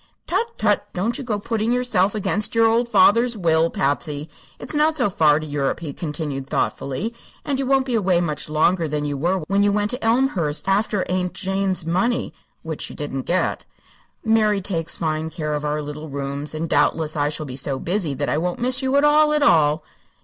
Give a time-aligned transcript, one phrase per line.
[0.25, 0.87] "Tut tut!
[0.93, 4.27] don't you go putting yourself against your old father's will, Patsy.
[4.57, 7.13] It's not so far to Europe," he continued, thoughtfully,
[7.45, 10.67] "and you won't be away much longer than you were when you went to Elmhurst
[10.67, 12.33] after Aunt Jane's money
[12.63, 13.65] which you didn't get.
[14.25, 18.15] Mary takes fine care of our little rooms, and doubtless I shall be so busy
[18.15, 19.83] that I won't miss you at all, at all."